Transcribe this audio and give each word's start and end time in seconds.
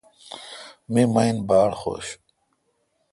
می 0.91 1.03
ماین 1.13 1.37
باڑ 1.47 1.69
حوش 1.79 2.07